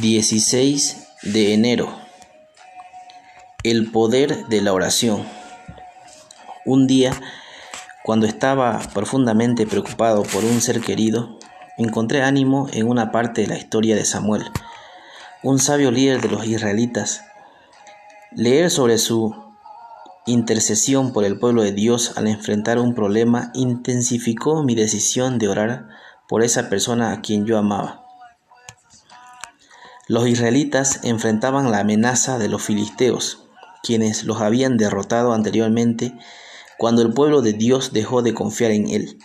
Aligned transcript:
16 0.00 1.08
de 1.22 1.54
enero. 1.54 1.98
El 3.62 3.90
poder 3.90 4.46
de 4.46 4.60
la 4.60 4.72
oración. 4.72 5.26
Un 6.64 6.86
día, 6.86 7.12
cuando 8.04 8.26
estaba 8.26 8.78
profundamente 8.94 9.66
preocupado 9.66 10.22
por 10.22 10.44
un 10.44 10.60
ser 10.60 10.80
querido, 10.80 11.38
encontré 11.76 12.22
ánimo 12.22 12.68
en 12.72 12.88
una 12.88 13.10
parte 13.10 13.42
de 13.42 13.48
la 13.48 13.58
historia 13.58 13.96
de 13.96 14.04
Samuel, 14.04 14.44
un 15.42 15.58
sabio 15.58 15.90
líder 15.90 16.20
de 16.20 16.28
los 16.28 16.46
israelitas. 16.46 17.24
Leer 18.30 18.70
sobre 18.70 18.98
su 18.98 19.34
intercesión 20.26 21.12
por 21.12 21.24
el 21.24 21.38
pueblo 21.38 21.62
de 21.62 21.72
Dios 21.72 22.12
al 22.16 22.28
enfrentar 22.28 22.78
un 22.78 22.94
problema 22.94 23.50
intensificó 23.54 24.62
mi 24.62 24.74
decisión 24.74 25.38
de 25.38 25.48
orar 25.48 25.88
por 26.28 26.42
esa 26.42 26.68
persona 26.68 27.12
a 27.12 27.20
quien 27.20 27.46
yo 27.46 27.58
amaba. 27.58 28.07
Los 30.08 30.26
israelitas 30.26 31.00
enfrentaban 31.02 31.70
la 31.70 31.80
amenaza 31.80 32.38
de 32.38 32.48
los 32.48 32.62
filisteos, 32.62 33.42
quienes 33.82 34.24
los 34.24 34.40
habían 34.40 34.78
derrotado 34.78 35.34
anteriormente 35.34 36.14
cuando 36.78 37.02
el 37.02 37.12
pueblo 37.12 37.42
de 37.42 37.52
Dios 37.52 37.92
dejó 37.92 38.22
de 38.22 38.32
confiar 38.32 38.70
en 38.70 38.88
él. 38.88 39.18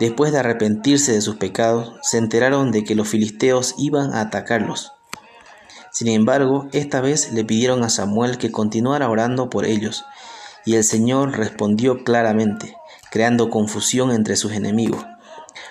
Después 0.00 0.32
de 0.32 0.40
arrepentirse 0.40 1.12
de 1.12 1.20
sus 1.20 1.36
pecados, 1.36 1.94
se 2.02 2.18
enteraron 2.18 2.72
de 2.72 2.82
que 2.82 2.96
los 2.96 3.06
filisteos 3.06 3.76
iban 3.78 4.12
a 4.12 4.22
atacarlos. 4.22 4.90
Sin 5.92 6.08
embargo, 6.08 6.66
esta 6.72 7.00
vez 7.00 7.32
le 7.32 7.44
pidieron 7.44 7.84
a 7.84 7.88
Samuel 7.88 8.38
que 8.38 8.50
continuara 8.50 9.08
orando 9.08 9.50
por 9.50 9.64
ellos, 9.66 10.04
y 10.64 10.74
el 10.74 10.82
Señor 10.82 11.36
respondió 11.36 12.02
claramente, 12.02 12.74
creando 13.12 13.50
confusión 13.50 14.10
entre 14.10 14.34
sus 14.34 14.50
enemigos. 14.50 15.04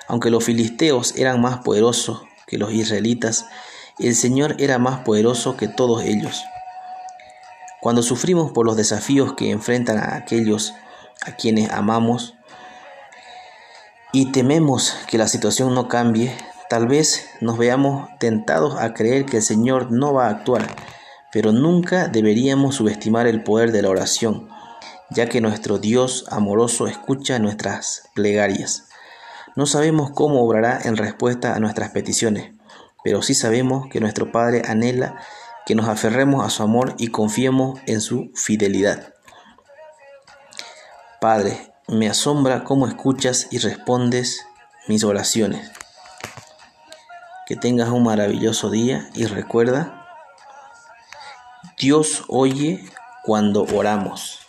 Aunque 0.07 0.29
los 0.29 0.45
filisteos 0.45 1.17
eran 1.17 1.41
más 1.41 1.59
poderosos 1.59 2.21
que 2.47 2.57
los 2.57 2.71
israelitas, 2.71 3.47
el 4.07 4.15
Señor 4.15 4.55
era 4.59 4.77
más 4.79 4.99
poderoso 4.99 5.57
que 5.57 5.67
todos 5.67 6.03
ellos. 6.03 6.43
Cuando 7.81 8.03
sufrimos 8.03 8.51
por 8.51 8.65
los 8.65 8.77
desafíos 8.77 9.33
que 9.33 9.49
enfrentan 9.49 9.97
a 9.97 10.15
aquellos 10.15 10.73
a 11.25 11.31
quienes 11.31 11.71
amamos 11.71 12.35
y 14.13 14.31
tememos 14.31 14.95
que 15.07 15.17
la 15.17 15.27
situación 15.27 15.73
no 15.73 15.87
cambie, 15.87 16.35
tal 16.69 16.87
vez 16.87 17.27
nos 17.41 17.57
veamos 17.57 18.07
tentados 18.19 18.77
a 18.77 18.93
creer 18.93 19.25
que 19.25 19.37
el 19.37 19.43
Señor 19.43 19.91
no 19.91 20.13
va 20.13 20.27
a 20.27 20.29
actuar, 20.29 20.67
pero 21.31 21.51
nunca 21.51 22.07
deberíamos 22.07 22.75
subestimar 22.75 23.25
el 23.27 23.43
poder 23.43 23.71
de 23.71 23.81
la 23.81 23.89
oración, 23.89 24.49
ya 25.09 25.27
que 25.27 25.41
nuestro 25.41 25.79
Dios 25.79 26.25
amoroso 26.29 26.87
escucha 26.87 27.39
nuestras 27.39 28.09
plegarias. 28.13 28.89
No 29.55 29.65
sabemos 29.65 30.11
cómo 30.11 30.43
obrará 30.43 30.79
en 30.83 30.97
respuesta 30.97 31.55
a 31.55 31.59
nuestras 31.59 31.89
peticiones, 31.89 32.53
pero 33.03 33.21
sí 33.21 33.33
sabemos 33.33 33.87
que 33.89 33.99
nuestro 33.99 34.31
Padre 34.31 34.61
anhela 34.67 35.19
que 35.65 35.75
nos 35.75 35.87
aferremos 35.87 36.45
a 36.45 36.49
su 36.49 36.63
amor 36.63 36.95
y 36.97 37.07
confiemos 37.07 37.79
en 37.85 38.01
su 38.01 38.31
fidelidad. 38.35 39.13
Padre, 41.19 41.71
me 41.87 42.09
asombra 42.09 42.63
cómo 42.63 42.87
escuchas 42.87 43.47
y 43.51 43.59
respondes 43.59 44.45
mis 44.87 45.03
oraciones. 45.03 45.71
Que 47.45 47.55
tengas 47.55 47.89
un 47.89 48.03
maravilloso 48.03 48.69
día 48.69 49.09
y 49.13 49.25
recuerda, 49.25 50.07
Dios 51.77 52.23
oye 52.27 52.83
cuando 53.23 53.65
oramos. 53.75 54.39